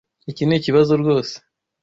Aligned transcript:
Iki 0.31 0.43
nikibazo 0.45 0.91
rwose. 1.01 1.35